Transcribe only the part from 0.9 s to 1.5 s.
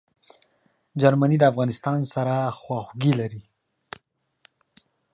جرمني د